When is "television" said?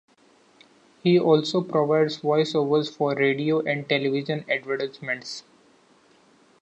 3.87-4.43